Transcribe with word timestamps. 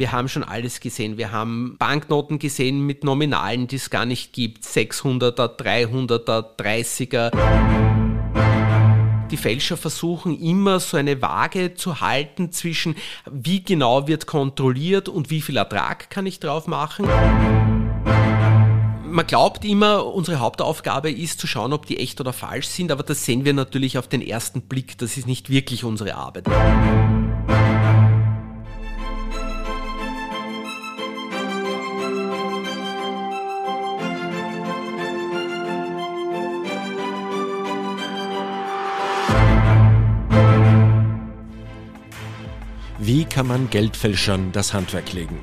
Wir 0.00 0.12
haben 0.12 0.30
schon 0.30 0.42
alles 0.42 0.80
gesehen. 0.80 1.18
Wir 1.18 1.30
haben 1.30 1.76
Banknoten 1.76 2.38
gesehen 2.38 2.86
mit 2.86 3.04
Nominalen, 3.04 3.66
die 3.66 3.76
es 3.76 3.90
gar 3.90 4.06
nicht 4.06 4.32
gibt. 4.32 4.64
600er, 4.64 5.58
300er, 5.58 6.56
30er. 6.56 7.30
Die 9.30 9.36
Fälscher 9.36 9.76
versuchen 9.76 10.40
immer 10.40 10.80
so 10.80 10.96
eine 10.96 11.20
Waage 11.20 11.74
zu 11.74 12.00
halten 12.00 12.50
zwischen, 12.50 12.96
wie 13.30 13.62
genau 13.62 14.08
wird 14.08 14.26
kontrolliert 14.26 15.10
und 15.10 15.28
wie 15.28 15.42
viel 15.42 15.58
Ertrag 15.58 16.08
kann 16.08 16.24
ich 16.24 16.40
drauf 16.40 16.66
machen 16.66 17.06
man 19.10 19.26
glaubt 19.26 19.64
immer, 19.64 20.06
unsere 20.06 20.38
Hauptaufgabe 20.38 21.10
ist 21.10 21.40
zu 21.40 21.48
schauen, 21.48 21.72
ob 21.72 21.84
die 21.84 21.98
echt 21.98 22.20
oder 22.20 22.32
falsch 22.32 22.68
sind, 22.68 22.92
aber 22.92 23.02
das 23.02 23.24
sehen 23.24 23.44
wir 23.44 23.52
natürlich 23.52 23.98
auf 23.98 24.06
den 24.06 24.22
ersten 24.22 24.62
Blick. 24.62 24.98
Das 24.98 25.16
ist 25.16 25.26
nicht 25.26 25.50
wirklich 25.50 25.82
unsere 25.82 26.14
Arbeit. 26.14 26.46
Kann 43.40 43.46
man 43.46 43.70
Geldfälschern 43.70 44.52
das 44.52 44.74
Handwerk 44.74 45.14
legen? 45.14 45.38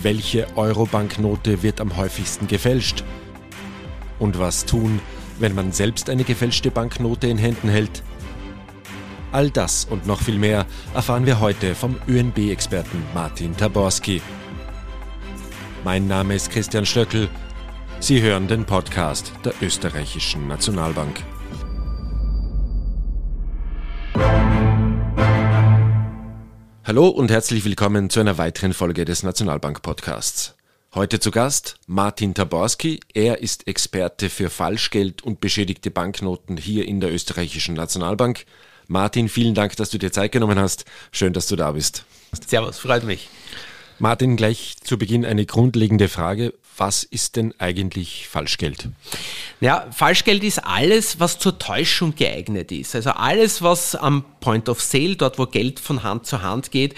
Welche 0.00 0.46
Euro-Banknote 0.56 1.62
wird 1.62 1.78
am 1.78 1.98
häufigsten 1.98 2.46
gefälscht? 2.46 3.04
Und 4.18 4.38
was 4.38 4.64
tun, 4.64 4.98
wenn 5.38 5.54
man 5.54 5.72
selbst 5.72 6.08
eine 6.08 6.24
gefälschte 6.24 6.70
Banknote 6.70 7.26
in 7.26 7.36
Händen 7.36 7.68
hält? 7.68 8.02
All 9.30 9.50
das 9.50 9.84
und 9.84 10.06
noch 10.06 10.22
viel 10.22 10.38
mehr 10.38 10.64
erfahren 10.94 11.26
wir 11.26 11.38
heute 11.38 11.74
vom 11.74 11.96
ÖNB-Experten 12.08 13.02
Martin 13.12 13.54
Taborski. 13.54 14.22
Mein 15.84 16.06
Name 16.06 16.34
ist 16.34 16.50
Christian 16.50 16.86
Stöckel. 16.86 17.28
Sie 17.98 18.22
hören 18.22 18.48
den 18.48 18.64
Podcast 18.64 19.34
der 19.44 19.52
Österreichischen 19.60 20.48
Nationalbank. 20.48 21.22
Hallo 26.90 27.06
und 27.06 27.30
herzlich 27.30 27.64
willkommen 27.64 28.10
zu 28.10 28.18
einer 28.18 28.36
weiteren 28.36 28.72
Folge 28.72 29.04
des 29.04 29.22
Nationalbank 29.22 29.80
Podcasts. 29.80 30.56
Heute 30.92 31.20
zu 31.20 31.30
Gast 31.30 31.76
Martin 31.86 32.34
Taborski. 32.34 32.98
Er 33.14 33.42
ist 33.42 33.68
Experte 33.68 34.28
für 34.28 34.50
Falschgeld 34.50 35.22
und 35.22 35.40
beschädigte 35.40 35.92
Banknoten 35.92 36.56
hier 36.56 36.88
in 36.88 36.98
der 36.98 37.12
österreichischen 37.12 37.76
Nationalbank. 37.76 38.44
Martin, 38.88 39.28
vielen 39.28 39.54
Dank, 39.54 39.76
dass 39.76 39.90
du 39.90 39.98
dir 39.98 40.10
Zeit 40.10 40.32
genommen 40.32 40.58
hast. 40.58 40.84
Schön, 41.12 41.32
dass 41.32 41.46
du 41.46 41.54
da 41.54 41.70
bist. 41.70 42.06
Servus, 42.44 42.80
freut 42.80 43.04
mich. 43.04 43.28
Martin, 44.00 44.34
gleich 44.34 44.74
zu 44.82 44.98
Beginn 44.98 45.24
eine 45.24 45.46
grundlegende 45.46 46.08
Frage. 46.08 46.54
Was 46.80 47.02
ist 47.02 47.36
denn 47.36 47.52
eigentlich 47.58 48.26
Falschgeld? 48.26 48.88
Ja, 49.60 49.86
Falschgeld 49.90 50.42
ist 50.42 50.60
alles, 50.60 51.20
was 51.20 51.38
zur 51.38 51.58
Täuschung 51.58 52.14
geeignet 52.14 52.72
ist. 52.72 52.94
Also 52.94 53.10
alles, 53.10 53.60
was 53.60 53.94
am 53.94 54.24
Point 54.40 54.66
of 54.70 54.80
Sale, 54.80 55.14
dort 55.14 55.38
wo 55.38 55.44
Geld 55.44 55.78
von 55.78 56.02
Hand 56.02 56.24
zu 56.24 56.40
Hand 56.40 56.70
geht, 56.70 56.94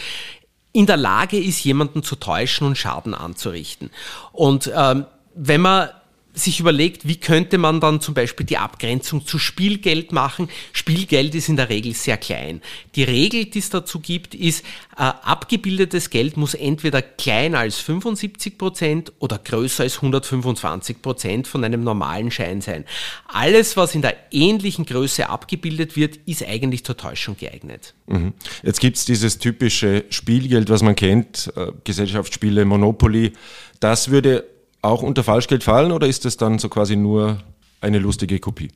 in 0.70 0.86
der 0.86 0.98
Lage 0.98 1.36
ist, 1.36 1.64
jemanden 1.64 2.04
zu 2.04 2.14
täuschen 2.14 2.64
und 2.68 2.78
Schaden 2.78 3.12
anzurichten. 3.12 3.90
Und 4.30 4.70
ähm, 4.72 5.04
wenn 5.34 5.62
man 5.62 5.90
sich 6.34 6.60
überlegt, 6.60 7.06
wie 7.06 7.16
könnte 7.16 7.58
man 7.58 7.80
dann 7.80 8.00
zum 8.00 8.14
Beispiel 8.14 8.46
die 8.46 8.56
Abgrenzung 8.56 9.26
zu 9.26 9.38
Spielgeld 9.38 10.12
machen. 10.12 10.48
Spielgeld 10.72 11.34
ist 11.34 11.48
in 11.48 11.56
der 11.56 11.68
Regel 11.68 11.92
sehr 11.94 12.16
klein. 12.16 12.62
Die 12.94 13.02
Regel, 13.02 13.44
die 13.44 13.58
es 13.58 13.68
dazu 13.68 14.00
gibt, 14.00 14.34
ist, 14.34 14.64
äh, 14.96 15.02
abgebildetes 15.02 16.08
Geld 16.08 16.38
muss 16.38 16.54
entweder 16.54 17.02
kleiner 17.02 17.58
als 17.58 17.78
75 17.78 18.56
Prozent 18.56 19.12
oder 19.18 19.38
größer 19.38 19.82
als 19.82 19.96
125 19.96 21.02
Prozent 21.02 21.48
von 21.48 21.64
einem 21.64 21.84
normalen 21.84 22.30
Schein 22.30 22.62
sein. 22.62 22.86
Alles, 23.26 23.76
was 23.76 23.94
in 23.94 24.00
der 24.00 24.16
ähnlichen 24.30 24.86
Größe 24.86 25.28
abgebildet 25.28 25.96
wird, 25.96 26.18
ist 26.24 26.46
eigentlich 26.46 26.84
zur 26.84 26.96
Täuschung 26.96 27.36
geeignet. 27.36 27.94
Mhm. 28.06 28.32
Jetzt 28.62 28.80
gibt 28.80 28.96
es 28.96 29.04
dieses 29.04 29.38
typische 29.38 30.04
Spielgeld, 30.08 30.70
was 30.70 30.82
man 30.82 30.96
kennt, 30.96 31.52
äh, 31.56 31.72
Gesellschaftsspiele, 31.84 32.64
Monopoly. 32.64 33.32
Das 33.80 34.10
würde 34.10 34.44
auch 34.82 35.02
unter 35.02 35.24
Falschgeld 35.24 35.64
fallen 35.64 35.92
oder 35.92 36.06
ist 36.06 36.24
das 36.24 36.36
dann 36.36 36.58
so 36.58 36.68
quasi 36.68 36.96
nur 36.96 37.42
eine 37.80 37.98
lustige 37.98 38.38
Kopie? 38.40 38.70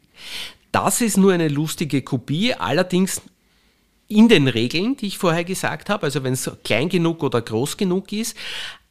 Das 0.73 1.01
ist 1.01 1.17
nur 1.17 1.33
eine 1.33 1.49
lustige 1.49 2.03
Kopie, 2.03 2.55
allerdings 2.55 3.21
in 4.09 4.29
den 4.29 4.49
Regeln, 4.49 4.97
die 4.97 5.07
ich 5.07 5.19
vorher 5.19 5.45
gesagt 5.45 5.91
habe, 5.91 6.05
also 6.05 6.23
wenn 6.23 6.33
es 6.33 6.51
klein 6.65 6.89
genug 6.89 7.23
oder 7.23 7.43
groß 7.43 7.77
genug 7.77 8.13
ist. 8.13 8.37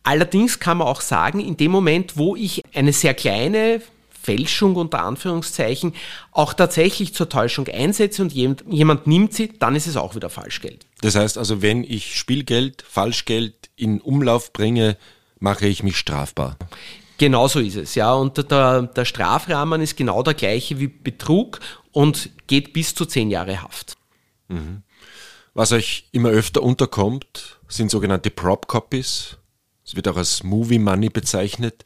Allerdings 0.04 0.60
kann 0.60 0.78
man 0.78 0.88
auch 0.88 1.02
sagen, 1.02 1.40
in 1.40 1.58
dem 1.58 1.72
Moment, 1.72 2.18
wo 2.18 2.36
ich 2.36 2.62
eine 2.74 2.94
sehr 2.94 3.14
kleine 3.14 3.82
Fälschung 4.22 4.76
unter 4.76 5.04
Anführungszeichen 5.04 5.94
auch 6.32 6.54
tatsächlich 6.54 7.14
zur 7.14 7.30
Täuschung 7.30 7.68
einsetze 7.68 8.24
und 8.24 8.34
jemand, 8.34 8.64
jemand 8.68 9.08
nimmt 9.08 9.34
sie, 9.34 9.54
dann 9.60 9.76
ist 9.76 9.88
es 9.88 9.98
auch 9.98 10.16
wieder 10.16 10.30
Falschgeld. 10.30 10.86
Das 11.02 11.16
heißt 11.16 11.38
also, 11.38 11.62
wenn 11.62 11.84
ich 11.84 12.16
Spielgeld, 12.16 12.84
Falschgeld 12.88 13.54
in 13.76 14.02
Umlauf 14.02 14.52
bringe, 14.52 14.98
mache 15.40 15.68
ich 15.68 15.84
mich 15.84 15.98
strafbar. 15.98 16.58
Genau 17.18 17.48
so 17.48 17.60
ist 17.60 17.76
es, 17.78 17.96
ja. 17.96 18.14
Und 18.14 18.38
der, 18.52 18.84
der 18.84 19.06
Strafrahmen 19.06 19.82
ist 19.82 19.96
genau 19.96 20.22
der 20.24 20.34
gleiche 20.34 20.80
wie 20.80 20.88
Betrug 20.88 21.60
und 21.92 22.30
geht 22.48 22.74
bis 22.74 22.94
zu 22.94 23.06
zehn 23.06 23.30
Jahre 23.32 23.62
Haft. 23.62 23.96
Mhm. 24.48 24.84
Was 25.54 25.72
euch 25.72 26.10
immer 26.12 26.30
öfter 26.30 26.62
unterkommt, 26.62 27.60
sind 27.70 27.90
sogenannte 27.90 28.30
Prop 28.30 28.68
Copies. 28.68 29.38
Es 29.86 29.96
wird 29.96 30.08
auch 30.08 30.18
als 30.18 30.44
Movie 30.44 30.80
Money 30.80 31.10
bezeichnet. 31.10 31.84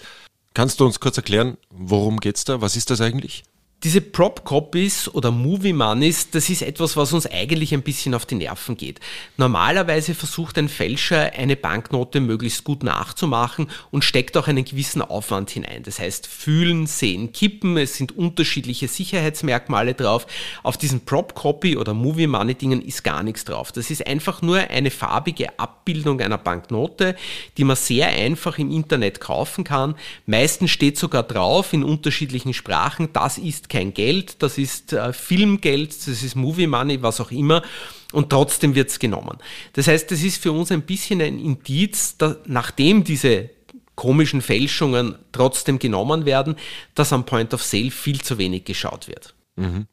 Kannst 0.56 0.80
du 0.80 0.86
uns 0.86 1.00
kurz 1.00 1.18
erklären, 1.18 1.58
worum 1.70 2.20
geht 2.20 2.38
es 2.38 2.46
da? 2.46 2.62
Was 2.62 2.76
ist 2.76 2.90
das 2.90 3.02
eigentlich? 3.02 3.44
Diese 3.84 4.02
Prop-Copies 4.02 5.08
oder 5.08 5.32
Movie-Moneys, 5.32 6.32
das 6.32 6.50
ist 6.50 6.64
etwas, 6.64 6.98
was 6.98 7.14
uns 7.14 7.26
eigentlich 7.26 7.74
ein 7.74 7.82
bisschen 7.82 8.14
auf 8.14 8.26
die 8.26 8.36
Nerven 8.36 8.76
geht. 8.76 9.00
Normalerweise 9.38 10.16
versucht 10.16 10.58
ein 10.58 10.68
Fälscher, 10.68 11.32
eine 11.32 11.56
Banknote 11.56 12.20
möglichst 12.20 12.66
gut 12.66 12.84
nachzumachen 12.84 13.72
und 13.90 14.04
steckt 14.04 14.36
auch 14.36 14.50
einen 14.50 14.66
gewissen 14.66 15.02
Aufwand 15.02 15.52
hinein. 15.52 15.84
Das 15.84 15.98
heißt, 15.98 16.28
fühlen, 16.28 16.88
sehen, 16.88 17.32
kippen, 17.32 17.78
es 17.78 17.96
sind 17.96 18.18
unterschiedliche 18.18 18.90
Sicherheitsmerkmale 18.90 19.94
drauf. 19.94 20.28
Auf 20.62 20.76
diesen 20.76 21.06
Prop-Copy 21.06 21.78
oder 21.78 21.94
Movie-Money-Dingen 21.94 22.82
ist 22.82 23.06
gar 23.06 23.24
nichts 23.24 23.46
drauf. 23.46 23.72
Das 23.72 23.90
ist 23.90 24.06
einfach 24.06 24.42
nur 24.42 24.58
eine 24.58 24.92
farbige 24.92 25.58
Abbildung 25.58 26.20
einer 26.20 26.38
Banknote, 26.38 27.16
die 27.58 27.64
man 27.64 27.78
sehr 27.78 28.10
einfach 28.10 28.58
im 28.58 28.72
Internet 28.72 29.22
kaufen 29.22 29.64
kann. 29.64 29.96
Meistens 30.26 30.72
steht 30.72 30.98
sogar 30.98 31.24
drauf 31.24 31.72
in 31.72 31.86
unterschiedlichen 31.86 32.54
Sprachen, 32.54 33.14
das 33.14 33.38
ist 33.38 33.69
kein 33.70 33.94
Geld, 33.94 34.42
das 34.42 34.58
ist 34.58 34.94
äh, 34.94 35.14
Filmgeld, 35.14 35.92
das 35.92 36.24
ist 36.24 36.36
Movie 36.36 36.68
Money, 36.68 37.02
was 37.02 37.22
auch 37.22 37.32
immer. 37.32 37.64
Und 38.12 38.30
trotzdem 38.30 38.76
wird 38.76 38.90
es 38.90 39.00
genommen. 39.00 39.38
Das 39.74 39.88
heißt, 39.88 40.10
das 40.10 40.24
ist 40.24 40.42
für 40.42 40.52
uns 40.52 40.72
ein 40.72 40.82
bisschen 40.82 41.22
ein 41.22 41.40
Indiz, 41.40 42.18
dass, 42.18 42.38
nachdem 42.46 43.04
diese 43.04 43.52
komischen 43.96 44.42
Fälschungen 44.42 45.16
trotzdem 45.32 45.78
genommen 45.78 46.26
werden, 46.26 46.56
dass 46.96 47.14
am 47.14 47.26
Point 47.26 47.54
of 47.54 47.62
Sale 47.62 47.92
viel 47.92 48.22
zu 48.22 48.38
wenig 48.38 48.66
geschaut 48.66 49.08
wird. 49.08 49.36
Mhm. 49.58 49.88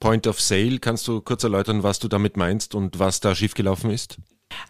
Point 0.00 0.26
of 0.26 0.40
Sale, 0.40 0.78
kannst 0.78 1.06
du 1.06 1.20
kurz 1.20 1.44
erläutern, 1.44 1.82
was 1.82 1.98
du 1.98 2.08
damit 2.08 2.36
meinst 2.36 2.74
und 2.74 2.98
was 2.98 3.20
da 3.20 3.34
schiefgelaufen 3.34 3.90
ist? 3.90 4.18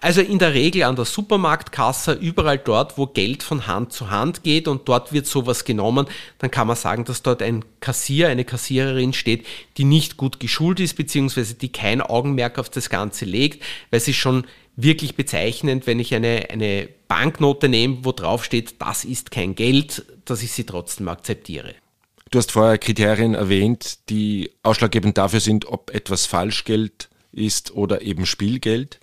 Also 0.04 0.20
in 0.20 0.38
der 0.38 0.52
Regel 0.52 0.82
an 0.82 0.96
der 0.96 1.06
Supermarktkasse, 1.06 2.12
überall 2.12 2.58
dort, 2.58 2.98
wo 2.98 3.06
Geld 3.06 3.42
von 3.42 3.66
Hand 3.66 3.94
zu 3.94 4.10
Hand 4.10 4.42
geht 4.42 4.68
und 4.68 4.86
dort 4.86 5.14
wird 5.14 5.26
sowas 5.26 5.64
genommen, 5.64 6.06
dann 6.36 6.50
kann 6.50 6.66
man 6.66 6.76
sagen, 6.76 7.06
dass 7.06 7.22
dort 7.22 7.40
ein 7.40 7.64
Kassier, 7.80 8.28
eine 8.28 8.44
Kassiererin 8.44 9.14
steht, 9.14 9.46
die 9.78 9.84
nicht 9.84 10.18
gut 10.18 10.40
geschult 10.40 10.78
ist, 10.78 10.96
beziehungsweise 10.96 11.54
die 11.54 11.72
kein 11.72 12.02
Augenmerk 12.02 12.58
auf 12.58 12.68
das 12.68 12.90
Ganze 12.90 13.24
legt, 13.24 13.62
weil 13.90 13.96
es 13.96 14.06
ist 14.06 14.16
schon 14.16 14.46
wirklich 14.76 15.16
bezeichnend, 15.16 15.86
wenn 15.86 16.00
ich 16.00 16.14
eine, 16.14 16.50
eine 16.50 16.86
Banknote 17.08 17.70
nehme, 17.70 17.98
wo 18.02 18.12
drauf 18.12 18.44
steht, 18.44 18.82
das 18.82 19.04
ist 19.06 19.30
kein 19.30 19.54
Geld, 19.54 20.04
dass 20.26 20.42
ich 20.42 20.52
sie 20.52 20.64
trotzdem 20.64 21.08
akzeptiere. 21.08 21.74
Du 22.30 22.36
hast 22.38 22.52
vorher 22.52 22.76
Kriterien 22.76 23.34
erwähnt, 23.34 24.10
die 24.10 24.50
ausschlaggebend 24.62 25.16
dafür 25.16 25.40
sind, 25.40 25.64
ob 25.64 25.94
etwas 25.94 26.26
Falschgeld 26.26 27.08
ist 27.32 27.74
oder 27.74 28.02
eben 28.02 28.26
Spielgeld. 28.26 29.00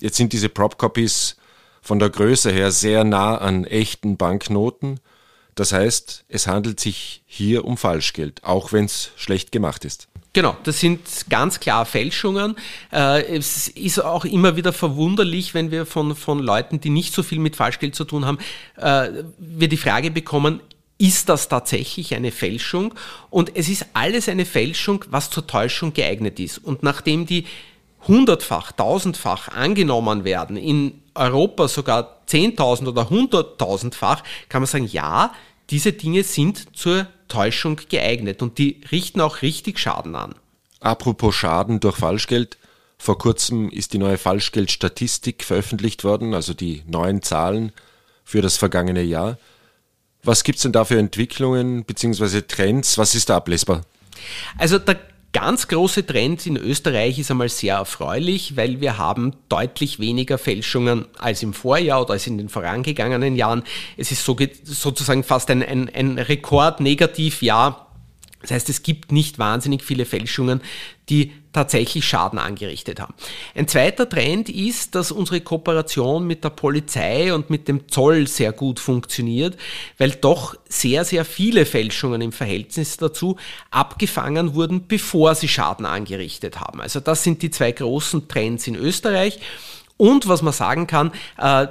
Jetzt 0.00 0.16
sind 0.16 0.32
diese 0.32 0.48
Prop-Copies 0.48 1.36
von 1.80 1.98
der 1.98 2.10
Größe 2.10 2.50
her 2.50 2.70
sehr 2.70 3.04
nah 3.04 3.36
an 3.36 3.64
echten 3.64 4.16
Banknoten. 4.16 5.00
Das 5.54 5.72
heißt, 5.72 6.24
es 6.28 6.46
handelt 6.46 6.80
sich 6.80 7.22
hier 7.26 7.64
um 7.64 7.76
Falschgeld, 7.76 8.42
auch 8.42 8.72
wenn 8.72 8.86
es 8.86 9.10
schlecht 9.16 9.52
gemacht 9.52 9.84
ist. 9.84 10.08
Genau, 10.32 10.56
das 10.64 10.80
sind 10.80 11.00
ganz 11.30 11.60
klar 11.60 11.86
Fälschungen. 11.86 12.56
Äh, 12.92 13.36
es 13.36 13.68
ist 13.68 14.00
auch 14.00 14.24
immer 14.24 14.56
wieder 14.56 14.72
verwunderlich, 14.72 15.54
wenn 15.54 15.70
wir 15.70 15.86
von, 15.86 16.16
von 16.16 16.40
Leuten, 16.40 16.80
die 16.80 16.90
nicht 16.90 17.14
so 17.14 17.22
viel 17.22 17.38
mit 17.38 17.54
Falschgeld 17.54 17.94
zu 17.94 18.04
tun 18.04 18.24
haben, 18.24 18.38
äh, 18.76 19.22
wir 19.38 19.68
die 19.68 19.76
Frage 19.76 20.10
bekommen, 20.10 20.60
ist 20.98 21.28
das 21.28 21.48
tatsächlich 21.48 22.16
eine 22.16 22.32
Fälschung? 22.32 22.94
Und 23.30 23.52
es 23.54 23.68
ist 23.68 23.86
alles 23.94 24.28
eine 24.28 24.44
Fälschung, 24.44 25.04
was 25.08 25.30
zur 25.30 25.46
Täuschung 25.46 25.92
geeignet 25.92 26.40
ist. 26.40 26.58
Und 26.58 26.82
nachdem 26.82 27.26
die 27.26 27.46
hundertfach, 28.08 28.72
tausendfach 28.72 29.48
angenommen 29.48 30.24
werden, 30.24 30.56
in 30.56 31.02
Europa 31.14 31.68
sogar 31.68 32.20
10.000 32.28 32.88
oder 32.88 33.02
100.000-fach, 33.02 34.22
kann 34.48 34.62
man 34.62 34.66
sagen, 34.66 34.86
ja, 34.86 35.32
diese 35.70 35.92
Dinge 35.92 36.22
sind 36.24 36.76
zur 36.76 37.06
Täuschung 37.28 37.80
geeignet 37.88 38.42
und 38.42 38.58
die 38.58 38.80
richten 38.90 39.20
auch 39.20 39.42
richtig 39.42 39.78
Schaden 39.78 40.14
an. 40.14 40.34
Apropos 40.80 41.34
Schaden 41.34 41.80
durch 41.80 41.96
Falschgeld. 41.96 42.58
Vor 42.98 43.18
kurzem 43.18 43.70
ist 43.70 43.92
die 43.92 43.98
neue 43.98 44.18
Falschgeldstatistik 44.18 45.44
veröffentlicht 45.44 46.04
worden, 46.04 46.34
also 46.34 46.54
die 46.54 46.82
neuen 46.86 47.22
Zahlen 47.22 47.72
für 48.24 48.42
das 48.42 48.56
vergangene 48.56 49.02
Jahr. 49.02 49.38
Was 50.22 50.44
gibt 50.44 50.56
es 50.56 50.62
denn 50.62 50.72
da 50.72 50.84
für 50.84 50.98
Entwicklungen 50.98 51.84
bzw. 51.84 52.42
Trends? 52.42 52.96
Was 52.96 53.14
ist 53.14 53.28
da 53.28 53.36
ablesbar? 53.36 53.82
Also 54.58 54.78
der 54.78 54.98
ganz 55.34 55.68
große 55.68 56.06
Trend 56.06 56.46
in 56.46 56.56
Österreich 56.56 57.18
ist 57.18 57.30
einmal 57.30 57.50
sehr 57.50 57.74
erfreulich, 57.74 58.56
weil 58.56 58.80
wir 58.80 58.96
haben 58.96 59.34
deutlich 59.48 59.98
weniger 59.98 60.38
Fälschungen 60.38 61.06
als 61.18 61.42
im 61.42 61.52
Vorjahr 61.52 62.00
oder 62.00 62.12
als 62.12 62.26
in 62.26 62.38
den 62.38 62.48
vorangegangenen 62.48 63.36
Jahren. 63.36 63.64
Es 63.96 64.12
ist 64.12 64.24
so, 64.24 64.36
sozusagen 64.62 65.24
fast 65.24 65.50
ein, 65.50 65.62
ein, 65.62 65.90
ein 65.92 66.18
Rekord-Negativjahr 66.18 67.83
das 68.44 68.50
heißt, 68.50 68.68
es 68.68 68.82
gibt 68.82 69.10
nicht 69.10 69.38
wahnsinnig 69.38 69.82
viele 69.82 70.04
Fälschungen, 70.04 70.60
die 71.08 71.32
tatsächlich 71.54 72.04
Schaden 72.06 72.38
angerichtet 72.38 73.00
haben. 73.00 73.14
Ein 73.54 73.68
zweiter 73.68 74.06
Trend 74.06 74.50
ist, 74.50 74.94
dass 74.94 75.12
unsere 75.12 75.40
Kooperation 75.40 76.26
mit 76.26 76.44
der 76.44 76.50
Polizei 76.50 77.32
und 77.32 77.48
mit 77.48 77.68
dem 77.68 77.88
Zoll 77.88 78.26
sehr 78.26 78.52
gut 78.52 78.80
funktioniert, 78.80 79.56
weil 79.96 80.10
doch 80.10 80.56
sehr, 80.68 81.04
sehr 81.06 81.24
viele 81.24 81.64
Fälschungen 81.64 82.20
im 82.20 82.32
Verhältnis 82.32 82.98
dazu 82.98 83.36
abgefangen 83.70 84.54
wurden, 84.54 84.86
bevor 84.88 85.34
sie 85.34 85.48
Schaden 85.48 85.86
angerichtet 85.86 86.60
haben. 86.60 86.82
Also 86.82 87.00
das 87.00 87.22
sind 87.22 87.40
die 87.40 87.50
zwei 87.50 87.72
großen 87.72 88.28
Trends 88.28 88.66
in 88.66 88.74
Österreich. 88.74 89.40
Und 89.96 90.28
was 90.28 90.42
man 90.42 90.52
sagen 90.52 90.86
kann, 90.86 91.12
äh, 91.38 91.68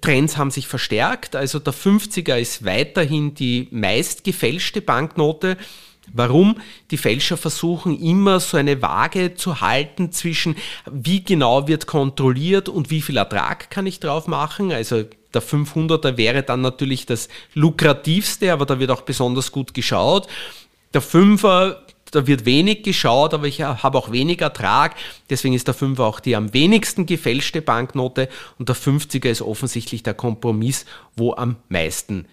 Trends 0.00 0.36
haben 0.36 0.50
sich 0.50 0.66
verstärkt. 0.66 1.36
Also 1.36 1.58
der 1.58 1.74
50er 1.74 2.38
ist 2.38 2.64
weiterhin 2.64 3.34
die 3.34 3.68
meist 3.70 4.24
gefälschte 4.24 4.80
Banknote. 4.80 5.56
Warum? 6.16 6.60
Die 6.92 6.96
Fälscher 6.96 7.36
versuchen 7.36 8.00
immer 8.00 8.38
so 8.38 8.56
eine 8.56 8.80
Waage 8.80 9.34
zu 9.34 9.60
halten 9.60 10.12
zwischen, 10.12 10.54
wie 10.88 11.24
genau 11.24 11.66
wird 11.66 11.88
kontrolliert 11.88 12.68
und 12.68 12.88
wie 12.90 13.02
viel 13.02 13.16
Ertrag 13.16 13.68
kann 13.68 13.86
ich 13.86 13.98
drauf 13.98 14.28
machen. 14.28 14.70
Also 14.70 15.02
der 15.34 15.42
500er 15.42 16.16
wäre 16.16 16.44
dann 16.44 16.60
natürlich 16.60 17.04
das 17.04 17.28
lukrativste, 17.54 18.52
aber 18.52 18.64
da 18.64 18.78
wird 18.78 18.92
auch 18.92 19.02
besonders 19.02 19.50
gut 19.50 19.74
geschaut. 19.74 20.28
Der 20.94 21.02
5er, 21.02 21.78
da 22.12 22.26
wird 22.28 22.44
wenig 22.44 22.84
geschaut, 22.84 23.34
aber 23.34 23.48
ich 23.48 23.62
habe 23.62 23.98
auch 23.98 24.12
wenig 24.12 24.40
Ertrag. 24.40 24.94
Deswegen 25.30 25.54
ist 25.54 25.66
der 25.66 25.74
5er 25.74 26.02
auch 26.02 26.20
die 26.20 26.36
am 26.36 26.54
wenigsten 26.54 27.06
gefälschte 27.06 27.60
Banknote 27.60 28.28
und 28.56 28.68
der 28.68 28.76
50er 28.76 29.30
ist 29.30 29.42
offensichtlich 29.42 30.04
der 30.04 30.14
Kompromiss, 30.14 30.86
wo 31.16 31.34
am 31.34 31.56
meisten 31.68 32.28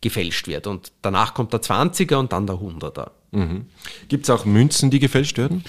gefälscht 0.00 0.46
wird. 0.46 0.66
Und 0.66 0.92
danach 1.02 1.34
kommt 1.34 1.52
der 1.52 1.60
20er 1.60 2.16
und 2.16 2.32
dann 2.32 2.46
der 2.46 2.56
100er. 2.56 3.10
Mhm. 3.30 3.66
Gibt 4.08 4.24
es 4.24 4.30
auch 4.30 4.46
Münzen, 4.46 4.90
die 4.90 5.00
gefälscht 5.00 5.36
werden? 5.36 5.64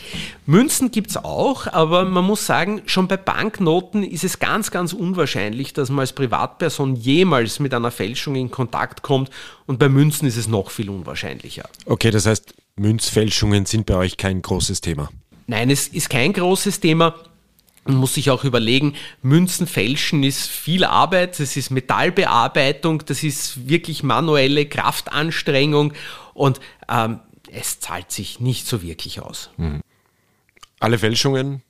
Münzen 0.46 0.92
gibt 0.92 1.10
es 1.10 1.18
auch, 1.18 1.68
aber 1.68 2.06
man 2.06 2.24
muss 2.24 2.46
sagen, 2.46 2.82
schon 2.86 3.08
bei 3.08 3.18
Banknoten 3.18 4.04
ist 4.04 4.24
es 4.24 4.40
ganz, 4.40 4.72
ganz 4.72 4.94
unwahrscheinlich, 4.94 5.74
dass 5.74 5.90
man 5.90 6.00
als 6.00 6.14
Privatperson 6.14 6.96
jemals 6.96 7.60
mit 7.60 7.74
einer 7.74 7.92
Fälschung 7.92 8.36
in 8.36 8.50
Kontakt 8.50 9.02
kommt. 9.02 9.30
Und 9.66 9.78
bei 9.78 9.90
Münzen 9.90 10.28
ist 10.28 10.38
es 10.38 10.48
noch 10.48 10.72
viel 10.72 10.90
unwahrscheinlicher. 10.90 11.68
Okay, 11.86 12.12
das 12.12 12.26
heißt, 12.26 12.54
Münzfälschungen 12.78 13.66
sind 13.66 13.86
bei 13.86 13.96
euch 13.96 14.16
kein 14.16 14.42
großes 14.42 14.80
Thema. 14.80 15.10
Nein, 15.48 15.70
es 15.70 15.88
ist 15.88 16.10
kein 16.10 16.32
großes 16.32 16.80
Thema. 16.80 17.16
Man 17.86 17.96
muss 17.96 18.14
sich 18.14 18.30
auch 18.30 18.44
überlegen, 18.44 18.96
Münzen 19.22 19.66
fälschen 19.66 20.24
ist 20.24 20.48
viel 20.48 20.84
Arbeit, 20.84 21.40
das 21.40 21.56
ist 21.56 21.72
Metallbearbeitung, 21.72 23.04
das 23.06 23.24
ist 23.24 23.70
wirklich 23.70 24.04
manuelle 24.04 24.66
Kraftanstrengung 24.66 25.94
und 26.34 26.60
ähm, 26.90 27.22
es 27.52 27.80
zahlt 27.80 28.12
sich 28.12 28.40
nicht 28.40 28.68
so 28.68 28.82
wirklich 28.82 29.22
aus. 29.22 29.50
Mhm. 29.58 29.82
Alle 30.80 30.98
Fälschungen, 30.98 31.62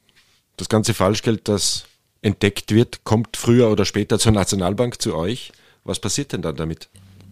das 0.58 0.70
ganze 0.70 0.94
Falschgeld, 0.94 1.48
das 1.48 1.86
entdeckt 2.22 2.74
wird, 2.74 3.04
kommt 3.04 3.38
früher 3.38 3.70
oder 3.70 3.86
später 3.86 4.20
zur 4.20 4.34
Nationalbank 4.34 5.02
zu 5.02 5.16
euch. 5.16 5.52
Was 5.84 6.00
passiert 6.00 6.34
denn 6.34 6.42
dann 6.42 6.56
damit? 6.56 6.90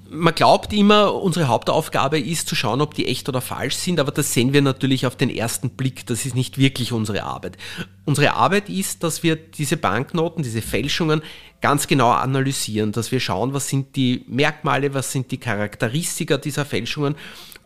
Man 0.09 0.33
glaubt 0.33 0.74
immer, 0.74 1.13
unsere 1.13 1.48
Hauptaufgabe 1.48 2.19
ist 2.19 2.48
zu 2.48 2.56
schauen, 2.56 2.81
ob 2.81 2.94
die 2.94 3.07
echt 3.07 3.27
oder 3.30 3.42
falsch 3.42 3.75
sind, 3.75 4.00
aber 4.00 4.12
das 4.12 4.33
sehen 4.33 4.54
wir 4.54 4.62
natürlich 4.62 5.06
auf 5.06 5.15
den 5.15 5.30
ersten 5.30 5.71
Blick. 5.71 6.06
Das 6.06 6.25
ist 6.25 6.36
nicht 6.36 6.57
wirklich 6.57 6.92
unsere 6.92 7.24
Arbeit. 7.24 7.57
Unsere 8.06 8.33
Arbeit 8.33 8.69
ist, 8.69 9.04
dass 9.04 9.24
wir 9.24 9.36
diese 9.36 9.77
Banknoten, 9.77 10.44
diese 10.44 10.62
Fälschungen 10.62 11.21
ganz 11.62 11.88
genau 11.88 12.12
analysieren, 12.12 12.92
dass 12.92 13.12
wir 13.12 13.19
schauen, 13.19 13.54
was 13.54 13.68
sind 13.68 13.95
die 13.95 14.24
Merkmale, 14.27 14.94
was 14.94 15.12
sind 15.12 15.31
die 15.31 15.38
Charakteristika 15.38 16.38
dieser 16.38 16.65
Fälschungen 16.65 17.15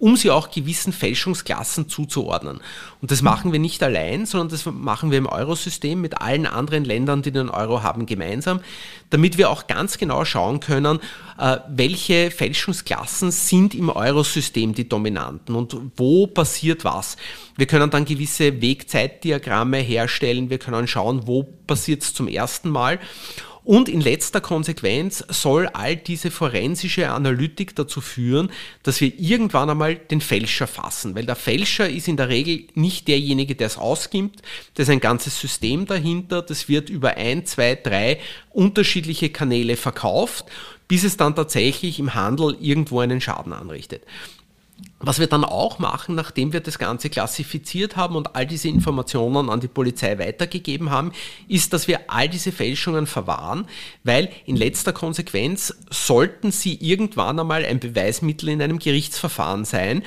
um 0.02 0.16
sie 0.18 0.32
auch 0.32 0.50
gewissen 0.50 0.94
Fälschungsklassen 0.94 1.88
zuzuordnen. 1.88 2.60
Und 3.02 3.12
das 3.12 3.22
machen 3.22 3.52
wir 3.52 3.60
nicht 3.60 3.84
allein, 3.84 4.26
sondern 4.26 4.50
das 4.50 4.66
machen 4.66 5.12
wir 5.12 5.20
im 5.20 5.28
Eurosystem 5.28 6.02
mit 6.02 6.20
allen 6.20 6.48
anderen 6.48 6.84
Ländern, 6.84 7.22
die 7.22 7.32
den 7.32 7.50
Euro 7.50 7.84
haben, 7.84 8.08
gemeinsam, 8.08 8.62
damit 9.12 9.38
wir 9.38 9.52
auch 9.52 9.68
ganz 9.68 10.00
genau 10.00 10.26
schauen 10.26 10.60
können, 10.60 11.00
äh, 11.38 11.58
welche 11.70 12.32
Fälschungsklassen 12.32 13.30
sind 13.30 13.76
im 13.76 13.90
Eurosystem 13.90 14.74
die 14.74 14.90
dominanten 14.90 15.54
und 15.54 15.78
wo 15.98 16.26
passiert 16.26 16.84
was. 16.84 17.16
Wir 17.56 17.68
können 17.68 17.92
dann 17.92 18.06
gewisse 18.06 18.60
Wegzeitdiagramme 18.60 19.78
herstellen, 19.78 20.50
wir 20.50 20.58
können 20.58 20.88
schauen, 20.88 21.28
wo 21.28 21.44
passiert 21.44 22.02
es 22.02 22.16
zum 22.16 22.28
ersten 22.28 22.72
Mal. 22.72 22.98
Und 23.64 23.90
in 23.90 24.02
letzter 24.02 24.42
Konsequenz 24.42 25.24
soll 25.30 25.68
all 25.68 25.96
diese 25.96 26.32
forensische 26.32 27.12
Analytik 27.12 27.76
dazu 27.76 28.02
führen, 28.02 28.52
dass 28.82 29.02
wir 29.02 29.14
irgendwann 29.20 29.70
einmal 29.70 29.96
den 29.96 30.20
Fälscher 30.20 30.66
fassen. 30.66 31.16
Weil 31.16 31.26
der 31.26 31.36
Fälscher 31.36 31.88
ist 31.88 32.08
in 32.08 32.18
der 32.18 32.30
Regel 32.30 32.66
nicht 32.74 33.08
derjenige, 33.08 33.56
der 33.56 33.68
es 33.68 33.78
ausgibt. 33.78 34.42
Da 34.74 34.84
ist 34.84 34.90
ein 34.90 35.00
ganzes 35.00 35.40
System 35.40 35.86
dahinter. 35.86 36.42
Das 36.42 36.70
wird 36.70 36.90
über 36.90 37.18
ein, 37.18 37.46
zwei, 37.46 37.76
drei 37.76 38.20
unterschiedliche 38.50 39.30
Kanäle 39.30 39.78
verkauft, 39.78 40.46
bis 40.88 41.04
es 41.04 41.18
dann 41.18 41.36
tatsächlich 41.36 42.00
im 42.00 42.16
Handel 42.16 42.58
irgendwo 42.60 43.00
einen 43.00 43.22
Schaden 43.22 43.54
anrichtet. 43.54 44.04
Was 45.00 45.20
wir 45.20 45.28
dann 45.28 45.44
auch 45.44 45.80
machen, 45.80 46.14
nachdem 46.14 46.54
wir 46.54 46.60
das 46.60 46.78
Ganze 46.78 47.10
klassifiziert 47.10 47.96
haben 47.96 48.16
und 48.16 48.36
all 48.36 48.46
diese 48.46 48.68
Informationen 48.68 49.50
an 49.50 49.60
die 49.60 49.68
Polizei 49.68 50.20
weitergegeben 50.20 50.92
haben, 50.92 51.12
ist, 51.48 51.74
dass 51.74 51.88
wir 51.88 52.02
all 52.08 52.30
diese 52.30 52.52
Fälschungen 52.52 53.08
verwahren, 53.08 53.66
weil 54.04 54.30
in 54.46 54.56
letzter 54.56 54.94
Konsequenz 54.94 55.76
sollten 55.90 56.52
sie 56.52 56.76
irgendwann 56.76 57.40
einmal 57.40 57.66
ein 57.66 57.80
Beweismittel 57.80 58.50
in 58.50 58.62
einem 58.62 58.78
Gerichtsverfahren 58.78 59.66
sein, 59.66 60.04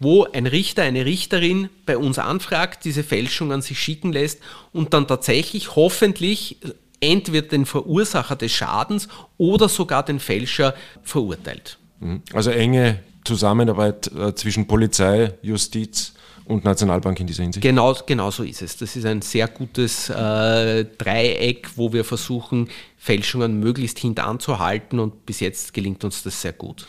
wo 0.00 0.24
ein 0.24 0.46
Richter, 0.46 0.82
eine 0.82 1.04
Richterin 1.04 1.68
bei 1.84 1.98
uns 1.98 2.18
anfragt, 2.18 2.84
diese 2.84 3.04
Fälschung 3.04 3.52
an 3.52 3.62
sich 3.62 3.78
schicken 3.78 4.12
lässt 4.12 4.40
und 4.72 4.94
dann 4.94 5.06
tatsächlich 5.06 5.76
hoffentlich 5.76 6.58
entweder 7.00 7.46
den 7.46 7.66
Verursacher 7.66 8.36
des 8.36 8.52
Schadens 8.52 9.08
oder 9.36 9.68
sogar 9.68 10.04
den 10.04 10.20
Fälscher 10.20 10.74
verurteilt. 11.02 11.78
Mhm. 12.00 12.22
Also 12.32 12.50
enge 12.50 13.00
Zusammenarbeit 13.24 14.10
äh, 14.12 14.34
zwischen 14.34 14.66
Polizei, 14.66 15.34
Justiz 15.42 16.14
und 16.44 16.64
Nationalbank 16.64 17.20
in 17.20 17.26
dieser 17.26 17.42
Hinsicht? 17.42 17.62
Genau, 17.62 17.94
genau 18.06 18.30
so 18.30 18.42
ist 18.42 18.62
es. 18.62 18.76
Das 18.76 18.96
ist 18.96 19.04
ein 19.04 19.22
sehr 19.22 19.48
gutes 19.48 20.08
äh, 20.08 20.84
Dreieck, 20.96 21.70
wo 21.76 21.92
wir 21.92 22.04
versuchen, 22.04 22.68
Fälschungen 22.96 23.60
möglichst 23.60 23.98
hintanzuhalten 23.98 24.98
und 24.98 25.26
bis 25.26 25.40
jetzt 25.40 25.74
gelingt 25.74 26.04
uns 26.04 26.22
das 26.22 26.40
sehr 26.40 26.52
gut. 26.52 26.86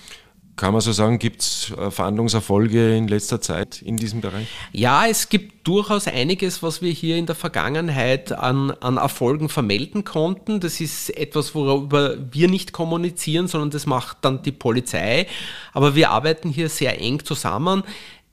Kann 0.59 0.73
man 0.73 0.81
so 0.81 0.91
sagen, 0.91 1.19
gibt 1.19 1.39
es 1.41 1.71
äh, 1.71 1.89
Verhandlungserfolge 1.89 2.97
in 2.97 3.07
letzter 3.07 3.39
Zeit 3.39 3.81
in 3.81 3.95
diesem 3.95 4.19
Bereich? 4.19 4.45
Ja, 4.73 5.07
es 5.07 5.29
gibt 5.29 5.65
durchaus 5.65 6.05
einiges, 6.05 6.61
was 6.61 6.81
wir 6.81 6.91
hier 6.91 7.15
in 7.15 7.27
der 7.27 7.35
Vergangenheit 7.35 8.33
an, 8.33 8.71
an 8.71 8.97
Erfolgen 8.97 9.47
vermelden 9.47 10.03
konnten. 10.03 10.59
Das 10.59 10.81
ist 10.81 11.15
etwas, 11.15 11.55
worüber 11.55 12.17
wir 12.31 12.49
nicht 12.49 12.73
kommunizieren, 12.73 13.47
sondern 13.47 13.69
das 13.69 13.85
macht 13.85 14.17
dann 14.23 14.43
die 14.43 14.51
Polizei. 14.51 15.27
Aber 15.71 15.95
wir 15.95 16.09
arbeiten 16.09 16.49
hier 16.49 16.67
sehr 16.67 16.99
eng 16.99 17.23
zusammen. 17.23 17.83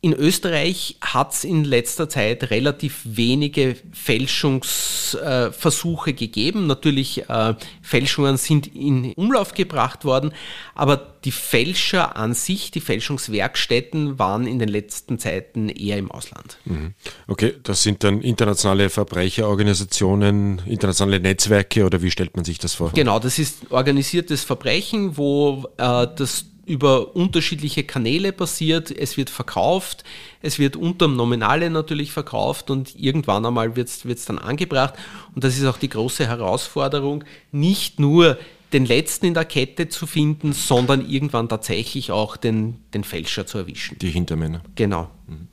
In 0.03 0.13
Österreich 0.13 0.99
hat 1.01 1.33
es 1.33 1.43
in 1.43 1.65
letzter 1.65 2.07
Zeit 2.09 2.51
relativ 2.51 3.01
wenige 3.05 3.77
Fälschungsversuche 3.93 6.11
äh, 6.11 6.13
gegeben. 6.13 6.67
Natürlich, 6.67 7.29
äh, 7.29 7.55
Fälschungen 7.81 8.37
sind 8.37 8.67
in 8.67 9.15
Umlauf 9.15 9.55
gebracht 9.55 10.05
worden, 10.05 10.33
aber 10.75 11.15
die 11.25 11.33
Fälscher 11.33 12.17
an 12.17 12.35
sich, 12.35 12.71
die 12.71 12.81
Fälschungswerkstätten, 12.81 14.19
waren 14.19 14.47
in 14.47 14.59
den 14.59 14.69
letzten 14.69 15.19
Zeiten 15.19 15.71
eher 15.71 15.97
im 15.97 16.11
Ausland. 16.11 16.59
Mhm. 16.67 16.93
Okay, 17.27 17.55
das 17.63 17.83
sind 17.83 18.05
dann 18.05 18.21
internationale 18.21 18.91
Verbrecherorganisationen, 18.91 20.61
internationale 20.67 21.21
Netzwerke 21.21 21.87
oder 21.87 22.03
wie 22.03 22.11
stellt 22.11 22.37
man 22.37 22.45
sich 22.45 22.59
das 22.59 22.75
vor? 22.75 22.91
Genau, 22.95 23.19
das 23.19 23.39
ist 23.39 23.71
organisiertes 23.71 24.45
Verbrechen, 24.45 25.17
wo 25.17 25.65
äh, 25.79 26.07
das 26.15 26.45
über 26.67 27.15
unterschiedliche 27.15 27.85
Kanäle 27.85 28.33
passiert. 28.33 28.91
Es 28.91 29.17
wird 29.17 29.31
verkauft, 29.31 30.05
es 30.43 30.59
wird 30.59 30.77
unterm 30.77 31.17
Nominale 31.17 31.71
natürlich 31.71 32.13
verkauft 32.13 32.71
und 32.71 32.95
irgendwann 32.97 33.47
einmal 33.47 33.77
wird 33.77 33.89
es 33.89 34.25
dann 34.27 34.39
angebracht. 34.39 34.95
Und 35.35 35.45
das 35.45 35.57
ist 35.57 35.65
auch 35.65 35.79
die 35.79 35.89
große 35.89 36.27
Herausforderung, 36.27 37.25
nicht 37.53 38.01
nur 38.01 38.39
den 38.73 38.85
letzten 38.85 39.27
in 39.27 39.35
der 39.35 39.45
Kette 39.45 39.89
zu 39.89 40.07
finden, 40.07 40.53
sondern 40.53 41.09
irgendwann 41.09 41.49
tatsächlich 41.49 42.11
auch 42.11 42.37
den, 42.37 42.81
den 42.93 43.05
Fälscher 43.05 43.47
zu 43.47 43.59
erwischen. 43.59 43.99
Die 44.01 44.11
Hintermänner. 44.11 44.61
Genau. 44.75 45.09
Mhm. 45.29 45.49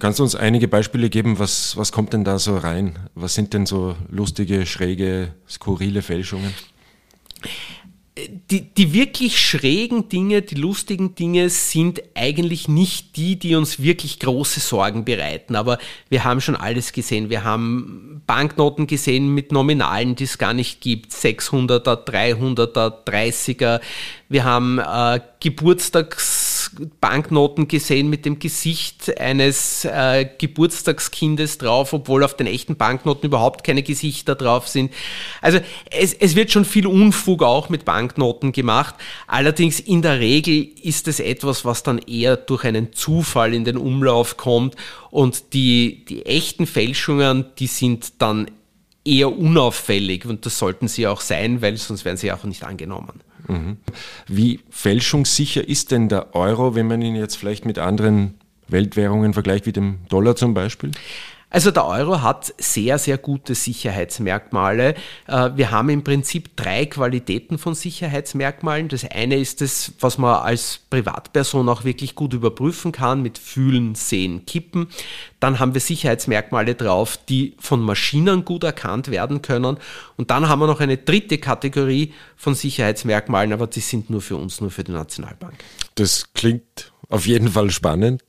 Kannst 0.00 0.18
du 0.18 0.24
uns 0.24 0.34
einige 0.34 0.66
Beispiele 0.66 1.08
geben? 1.08 1.38
Was, 1.38 1.76
was 1.76 1.92
kommt 1.92 2.12
denn 2.12 2.24
da 2.24 2.40
so 2.40 2.56
rein? 2.56 2.98
Was 3.14 3.36
sind 3.36 3.54
denn 3.54 3.66
so 3.66 3.94
lustige, 4.10 4.66
schräge, 4.66 5.32
skurrile 5.48 6.02
Fälschungen? 6.02 6.52
Die, 8.52 8.60
die 8.60 8.92
wirklich 8.92 9.40
schrägen 9.40 10.10
Dinge, 10.10 10.42
die 10.42 10.56
lustigen 10.56 11.14
Dinge 11.14 11.48
sind 11.48 12.02
eigentlich 12.14 12.68
nicht 12.68 13.16
die, 13.16 13.38
die 13.38 13.54
uns 13.54 13.80
wirklich 13.80 14.18
große 14.18 14.60
Sorgen 14.60 15.06
bereiten. 15.06 15.56
Aber 15.56 15.78
wir 16.10 16.24
haben 16.24 16.42
schon 16.42 16.54
alles 16.54 16.92
gesehen. 16.92 17.30
Wir 17.30 17.44
haben 17.44 18.20
Banknoten 18.26 18.86
gesehen 18.86 19.34
mit 19.34 19.52
Nominalen, 19.52 20.16
die 20.16 20.24
es 20.24 20.36
gar 20.36 20.52
nicht 20.52 20.82
gibt. 20.82 21.12
600er, 21.12 22.04
300er, 22.04 23.04
30er. 23.06 23.80
Wir 24.28 24.44
haben 24.44 24.78
äh, 24.78 25.20
Geburtstagsbanknoten 26.74 27.68
gesehen 27.68 28.08
mit 28.08 28.24
dem 28.24 28.38
Gesicht 28.38 29.18
eines 29.18 29.84
äh, 29.84 30.28
Geburtstagskindes 30.38 31.58
drauf, 31.58 31.92
obwohl 31.92 32.24
auf 32.24 32.36
den 32.36 32.46
echten 32.46 32.76
Banknoten 32.76 33.26
überhaupt 33.26 33.64
keine 33.64 33.82
Gesichter 33.82 34.34
drauf 34.34 34.68
sind. 34.68 34.92
Also 35.40 35.60
es, 35.90 36.14
es 36.14 36.34
wird 36.34 36.50
schon 36.50 36.64
viel 36.64 36.86
Unfug 36.86 37.42
auch 37.42 37.68
mit 37.68 37.84
Banknoten 37.84 38.52
gemacht. 38.52 38.94
Allerdings 39.26 39.80
in 39.80 40.02
der 40.02 40.20
Regel 40.20 40.68
ist 40.82 41.08
es 41.08 41.20
etwas, 41.20 41.64
was 41.64 41.82
dann 41.82 41.98
eher 41.98 42.36
durch 42.36 42.64
einen 42.64 42.92
Zufall 42.92 43.54
in 43.54 43.64
den 43.64 43.76
Umlauf 43.76 44.36
kommt 44.36 44.76
und 45.10 45.52
die, 45.52 46.04
die 46.06 46.24
echten 46.26 46.66
Fälschungen, 46.66 47.46
die 47.58 47.66
sind 47.66 48.20
dann 48.22 48.50
eher 49.04 49.36
unauffällig 49.36 50.24
und 50.26 50.46
das 50.46 50.58
sollten 50.58 50.86
sie 50.88 51.06
auch 51.06 51.20
sein, 51.20 51.60
weil 51.60 51.76
sonst 51.76 52.04
werden 52.04 52.16
sie 52.16 52.30
auch 52.30 52.44
nicht 52.44 52.64
angenommen. 52.64 53.20
Mhm. 53.48 53.78
Wie 54.26 54.60
fälschungssicher 54.70 55.66
ist 55.66 55.90
denn 55.90 56.08
der 56.08 56.34
Euro, 56.34 56.74
wenn 56.74 56.86
man 56.86 57.02
ihn 57.02 57.16
jetzt 57.16 57.36
vielleicht 57.36 57.64
mit 57.64 57.78
anderen 57.78 58.34
Weltwährungen 58.68 59.34
vergleicht, 59.34 59.66
wie 59.66 59.72
dem 59.72 59.98
Dollar 60.08 60.36
zum 60.36 60.54
Beispiel? 60.54 60.92
Also 61.52 61.70
der 61.70 61.84
Euro 61.84 62.22
hat 62.22 62.54
sehr, 62.56 62.98
sehr 62.98 63.18
gute 63.18 63.54
Sicherheitsmerkmale. 63.54 64.94
Äh, 65.26 65.50
wir 65.54 65.70
haben 65.70 65.90
im 65.90 66.02
Prinzip 66.02 66.56
drei 66.56 66.86
Qualitäten 66.86 67.58
von 67.58 67.74
Sicherheitsmerkmalen. 67.74 68.88
Das 68.88 69.04
eine 69.04 69.36
ist 69.36 69.60
das, 69.60 69.92
was 70.00 70.16
man 70.16 70.36
als 70.36 70.80
Privatperson 70.88 71.68
auch 71.68 71.84
wirklich 71.84 72.14
gut 72.14 72.32
überprüfen 72.32 72.90
kann 72.90 73.20
mit 73.20 73.36
Fühlen, 73.36 73.94
Sehen, 73.94 74.46
Kippen. 74.46 74.88
Dann 75.40 75.58
haben 75.58 75.74
wir 75.74 75.82
Sicherheitsmerkmale 75.82 76.74
drauf, 76.74 77.18
die 77.28 77.54
von 77.58 77.82
Maschinen 77.82 78.46
gut 78.46 78.64
erkannt 78.64 79.10
werden 79.10 79.42
können. 79.42 79.76
Und 80.16 80.30
dann 80.30 80.48
haben 80.48 80.60
wir 80.60 80.66
noch 80.66 80.80
eine 80.80 80.96
dritte 80.96 81.36
Kategorie 81.36 82.14
von 82.34 82.54
Sicherheitsmerkmalen, 82.54 83.52
aber 83.52 83.66
die 83.66 83.80
sind 83.80 84.08
nur 84.08 84.22
für 84.22 84.36
uns, 84.36 84.62
nur 84.62 84.70
für 84.70 84.84
die 84.84 84.92
Nationalbank. 84.92 85.52
Das 85.96 86.32
klingt 86.32 86.92
auf 87.10 87.26
jeden 87.26 87.48
Fall 87.48 87.70
spannend. 87.70 88.22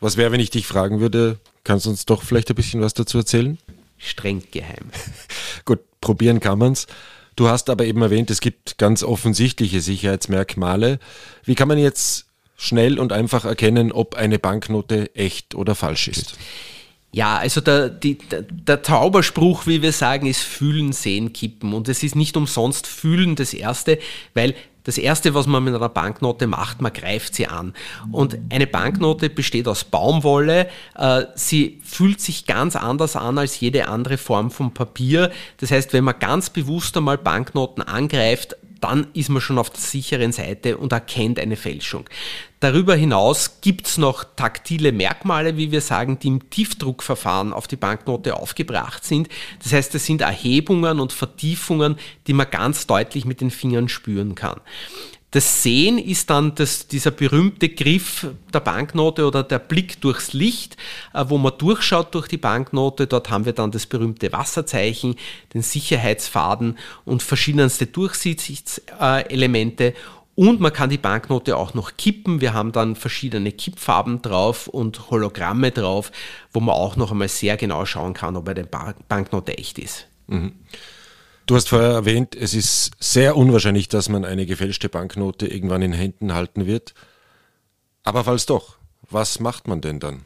Was 0.00 0.18
wäre, 0.18 0.30
wenn 0.30 0.40
ich 0.40 0.50
dich 0.50 0.66
fragen 0.66 1.00
würde, 1.00 1.38
Kannst 1.70 1.86
du 1.86 1.90
uns 1.90 2.04
doch 2.04 2.24
vielleicht 2.24 2.48
ein 2.50 2.56
bisschen 2.56 2.80
was 2.80 2.94
dazu 2.94 3.18
erzählen? 3.18 3.56
Streng 3.96 4.42
geheim. 4.50 4.90
Gut, 5.64 5.78
probieren 6.00 6.40
kann 6.40 6.58
man's. 6.58 6.88
Du 7.36 7.46
hast 7.46 7.70
aber 7.70 7.84
eben 7.84 8.02
erwähnt, 8.02 8.28
es 8.32 8.40
gibt 8.40 8.76
ganz 8.76 9.04
offensichtliche 9.04 9.80
Sicherheitsmerkmale. 9.80 10.98
Wie 11.44 11.54
kann 11.54 11.68
man 11.68 11.78
jetzt 11.78 12.26
schnell 12.56 12.98
und 12.98 13.12
einfach 13.12 13.44
erkennen, 13.44 13.92
ob 13.92 14.16
eine 14.16 14.40
Banknote 14.40 15.14
echt 15.14 15.54
oder 15.54 15.76
falsch 15.76 16.08
ist? 16.08 16.34
Ja, 17.12 17.38
also 17.38 17.60
der, 17.60 17.88
die, 17.88 18.18
der, 18.18 18.42
der, 18.42 18.82
Zauberspruch, 18.82 19.68
wie 19.68 19.80
wir 19.80 19.92
sagen, 19.92 20.26
ist 20.26 20.42
fühlen, 20.42 20.92
sehen, 20.92 21.32
kippen. 21.32 21.72
Und 21.72 21.88
es 21.88 22.02
ist 22.02 22.16
nicht 22.16 22.36
umsonst 22.36 22.88
fühlen 22.88 23.36
das 23.36 23.54
Erste, 23.54 24.00
weil 24.34 24.56
das 24.84 24.98
Erste, 24.98 25.34
was 25.34 25.46
man 25.46 25.64
mit 25.64 25.74
einer 25.74 25.88
Banknote 25.88 26.46
macht, 26.46 26.80
man 26.80 26.92
greift 26.92 27.34
sie 27.34 27.46
an. 27.46 27.74
Und 28.12 28.38
eine 28.50 28.66
Banknote 28.66 29.30
besteht 29.30 29.68
aus 29.68 29.84
Baumwolle. 29.84 30.68
Äh, 30.96 31.24
sie 31.34 31.80
fühlt 31.84 32.20
sich 32.20 32.46
ganz 32.46 32.76
anders 32.76 33.16
an 33.16 33.38
als 33.38 33.60
jede 33.60 33.88
andere 33.88 34.18
Form 34.18 34.50
von 34.50 34.72
Papier. 34.72 35.30
Das 35.58 35.70
heißt, 35.70 35.92
wenn 35.92 36.04
man 36.04 36.18
ganz 36.18 36.50
bewusst 36.50 36.96
einmal 36.96 37.18
Banknoten 37.18 37.82
angreift, 37.82 38.56
dann 38.80 39.08
ist 39.12 39.28
man 39.28 39.42
schon 39.42 39.58
auf 39.58 39.70
der 39.70 39.80
sicheren 39.80 40.32
Seite 40.32 40.78
und 40.78 40.92
erkennt 40.92 41.38
eine 41.38 41.56
Fälschung. 41.56 42.08
Darüber 42.60 42.94
hinaus 42.94 43.62
gibt's 43.62 43.96
noch 43.96 44.22
taktile 44.36 44.92
Merkmale, 44.92 45.56
wie 45.56 45.72
wir 45.72 45.80
sagen, 45.80 46.18
die 46.18 46.28
im 46.28 46.50
Tiefdruckverfahren 46.50 47.54
auf 47.54 47.66
die 47.66 47.76
Banknote 47.76 48.36
aufgebracht 48.36 49.02
sind. 49.02 49.30
Das 49.62 49.72
heißt, 49.72 49.94
es 49.94 50.04
sind 50.04 50.20
Erhebungen 50.20 51.00
und 51.00 51.14
Vertiefungen, 51.14 51.96
die 52.26 52.34
man 52.34 52.50
ganz 52.50 52.86
deutlich 52.86 53.24
mit 53.24 53.40
den 53.40 53.50
Fingern 53.50 53.88
spüren 53.88 54.34
kann. 54.34 54.60
Das 55.32 55.62
Sehen 55.62 55.96
ist 55.96 56.28
dann 56.28 56.56
das, 56.56 56.88
dieser 56.88 57.12
berühmte 57.12 57.68
Griff 57.68 58.26
der 58.52 58.58
Banknote 58.58 59.26
oder 59.26 59.44
der 59.44 59.60
Blick 59.60 60.00
durchs 60.00 60.32
Licht, 60.32 60.76
äh, 61.14 61.24
wo 61.28 61.38
man 61.38 61.52
durchschaut 61.56 62.12
durch 62.14 62.26
die 62.26 62.36
Banknote. 62.36 63.06
Dort 63.06 63.30
haben 63.30 63.44
wir 63.44 63.52
dann 63.52 63.70
das 63.70 63.86
berühmte 63.86 64.32
Wasserzeichen, 64.32 65.14
den 65.54 65.62
Sicherheitsfaden 65.62 66.76
und 67.04 67.22
verschiedenste 67.22 67.86
Durchsichtselemente. 67.86 69.94
Und 70.40 70.58
man 70.58 70.72
kann 70.72 70.88
die 70.88 70.96
Banknote 70.96 71.54
auch 71.54 71.74
noch 71.74 71.98
kippen. 71.98 72.40
Wir 72.40 72.54
haben 72.54 72.72
dann 72.72 72.96
verschiedene 72.96 73.52
Kippfarben 73.52 74.22
drauf 74.22 74.68
und 74.68 75.10
Hologramme 75.10 75.70
drauf, 75.70 76.10
wo 76.50 76.60
man 76.60 76.74
auch 76.74 76.96
noch 76.96 77.10
einmal 77.10 77.28
sehr 77.28 77.58
genau 77.58 77.84
schauen 77.84 78.14
kann, 78.14 78.36
ob 78.36 78.48
eine 78.48 78.64
Banknote 78.64 79.58
echt 79.58 79.78
ist. 79.78 80.06
Mhm. 80.28 80.52
Du 81.44 81.56
hast 81.56 81.68
vorher 81.68 81.90
erwähnt, 81.90 82.34
es 82.34 82.54
ist 82.54 82.92
sehr 82.98 83.36
unwahrscheinlich, 83.36 83.90
dass 83.90 84.08
man 84.08 84.24
eine 84.24 84.46
gefälschte 84.46 84.88
Banknote 84.88 85.46
irgendwann 85.46 85.82
in 85.82 85.92
Händen 85.92 86.32
halten 86.32 86.64
wird. 86.64 86.94
Aber 88.02 88.24
falls 88.24 88.46
doch, 88.46 88.78
was 89.10 89.40
macht 89.40 89.68
man 89.68 89.82
denn 89.82 90.00
dann? 90.00 90.22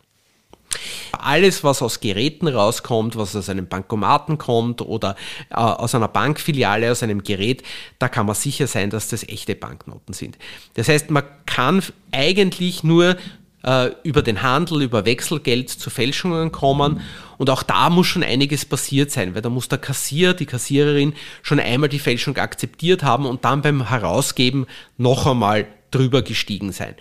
Alles, 1.12 1.64
was 1.64 1.82
aus 1.82 2.00
Geräten 2.00 2.48
rauskommt, 2.48 3.16
was 3.16 3.34
aus 3.36 3.48
einem 3.48 3.66
Bankomaten 3.66 4.38
kommt 4.38 4.80
oder 4.82 5.16
äh, 5.50 5.54
aus 5.54 5.94
einer 5.94 6.08
Bankfiliale, 6.08 6.90
aus 6.90 7.02
einem 7.02 7.22
Gerät, 7.22 7.62
da 7.98 8.08
kann 8.08 8.26
man 8.26 8.34
sicher 8.34 8.66
sein, 8.66 8.90
dass 8.90 9.08
das 9.08 9.28
echte 9.28 9.54
Banknoten 9.54 10.14
sind. 10.14 10.38
Das 10.74 10.88
heißt, 10.88 11.10
man 11.10 11.24
kann 11.46 11.82
eigentlich 12.12 12.84
nur 12.84 13.16
äh, 13.64 13.90
über 14.02 14.22
den 14.22 14.42
Handel, 14.42 14.82
über 14.82 15.04
Wechselgeld 15.04 15.70
zu 15.70 15.90
Fälschungen 15.90 16.52
kommen. 16.52 17.00
Und 17.38 17.50
auch 17.50 17.62
da 17.62 17.90
muss 17.90 18.06
schon 18.06 18.22
einiges 18.22 18.64
passiert 18.64 19.10
sein, 19.10 19.34
weil 19.34 19.42
da 19.42 19.48
muss 19.48 19.68
der 19.68 19.78
Kassier, 19.78 20.34
die 20.34 20.46
Kassiererin 20.46 21.14
schon 21.42 21.58
einmal 21.58 21.88
die 21.88 21.98
Fälschung 21.98 22.36
akzeptiert 22.36 23.02
haben 23.02 23.26
und 23.26 23.44
dann 23.44 23.62
beim 23.62 23.88
Herausgeben 23.88 24.66
noch 24.98 25.26
einmal 25.26 25.66
drüber 25.94 26.22
gestiegen 26.22 26.72
sein. 26.72 26.94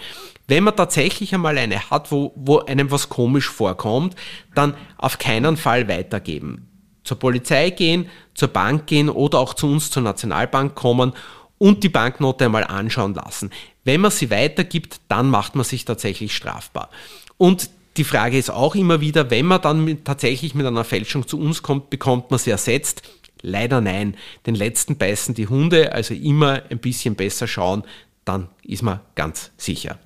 Wenn 0.47 0.63
man 0.63 0.75
tatsächlich 0.75 1.33
einmal 1.33 1.57
eine 1.57 1.89
hat, 1.89 2.11
wo, 2.11 2.33
wo 2.35 2.59
einem 2.59 2.91
was 2.91 3.09
komisch 3.09 3.49
vorkommt, 3.49 4.15
dann 4.55 4.75
auf 4.97 5.17
keinen 5.17 5.57
Fall 5.57 5.87
weitergeben. 5.87 6.67
Zur 7.03 7.19
Polizei 7.19 7.69
gehen, 7.69 8.09
zur 8.33 8.49
Bank 8.49 8.87
gehen 8.87 9.09
oder 9.09 9.39
auch 9.39 9.53
zu 9.53 9.67
uns 9.67 9.89
zur 9.89 10.03
Nationalbank 10.03 10.75
kommen 10.75 11.13
und 11.57 11.83
die 11.83 11.89
Banknote 11.89 12.45
einmal 12.45 12.65
anschauen 12.65 13.13
lassen. 13.13 13.49
Wenn 13.83 14.01
man 14.01 14.11
sie 14.11 14.29
weitergibt, 14.29 14.99
dann 15.07 15.29
macht 15.29 15.55
man 15.55 15.65
sich 15.65 15.85
tatsächlich 15.85 16.35
strafbar. 16.35 16.89
Und 17.37 17.69
die 17.97 18.03
Frage 18.03 18.37
ist 18.37 18.49
auch 18.49 18.75
immer 18.75 19.01
wieder, 19.01 19.29
wenn 19.29 19.45
man 19.45 19.61
dann 19.61 19.83
mit, 19.83 20.05
tatsächlich 20.05 20.55
mit 20.55 20.65
einer 20.65 20.83
Fälschung 20.83 21.27
zu 21.27 21.39
uns 21.39 21.61
kommt, 21.61 21.89
bekommt 21.89 22.31
man 22.31 22.39
sie 22.39 22.51
ersetzt? 22.51 23.03
Leider 23.41 23.81
nein. 23.81 24.15
Den 24.45 24.55
letzten 24.55 24.97
beißen 24.97 25.35
die 25.35 25.47
Hunde, 25.47 25.93
also 25.93 26.13
immer 26.13 26.63
ein 26.69 26.79
bisschen 26.79 27.15
besser 27.15 27.47
schauen, 27.47 27.83
dann 28.25 28.49
ist 28.63 28.83
man 28.83 28.99
ganz 29.15 29.51
sicher. 29.57 29.97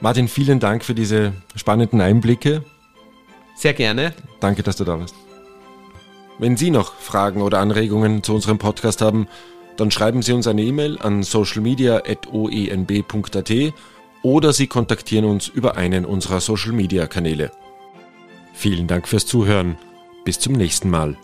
Martin, 0.00 0.28
vielen 0.28 0.60
Dank 0.60 0.84
für 0.84 0.94
diese 0.94 1.32
spannenden 1.54 2.00
Einblicke. 2.00 2.64
Sehr 3.54 3.74
gerne. 3.74 4.14
Danke, 4.40 4.62
dass 4.62 4.76
du 4.76 4.84
da 4.84 4.98
warst. 4.98 5.14
Wenn 6.38 6.56
Sie 6.56 6.70
noch 6.70 6.94
Fragen 6.94 7.42
oder 7.42 7.60
Anregungen 7.60 8.22
zu 8.22 8.34
unserem 8.34 8.56
Podcast 8.58 9.02
haben, 9.02 9.28
dann 9.76 9.90
schreiben 9.90 10.22
Sie 10.22 10.32
uns 10.32 10.46
eine 10.46 10.62
E-Mail 10.62 10.98
an 10.98 11.22
socialmedia.oenb.at 11.22 13.52
oder 14.22 14.52
Sie 14.52 14.66
kontaktieren 14.66 15.24
uns 15.24 15.48
über 15.48 15.76
einen 15.76 16.04
unserer 16.04 16.40
Social 16.40 16.72
Media 16.72 17.06
Kanäle. 17.06 17.50
Vielen 18.54 18.86
Dank 18.86 19.08
fürs 19.08 19.24
Zuhören. 19.26 19.78
Bis 20.24 20.38
zum 20.38 20.52
nächsten 20.54 20.90
Mal. 20.90 21.16